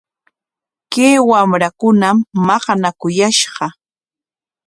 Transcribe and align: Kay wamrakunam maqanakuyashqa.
Kay 0.91 1.15
wamrakunam 1.29 2.17
maqanakuyashqa. 2.47 3.67